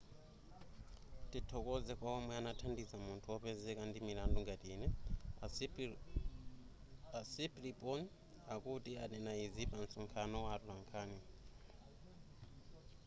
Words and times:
tithokoze 1.31 1.93
kwa 1.99 2.09
omwe 2.17 2.33
anathandiza 2.39 2.95
munthu 3.05 3.27
wopezeka 3.33 3.81
ndi 3.87 3.99
mlandu 4.07 4.37
ngati 4.45 4.67
ine 4.75 4.87
a 7.17 7.19
siriporn 7.49 8.01
akuti 8.53 8.91
ananena 9.03 9.31
izi 9.45 9.63
pa 9.71 9.77
nsonkhano 9.83 10.37
wa 10.45 10.51
atolankhani 10.55 11.19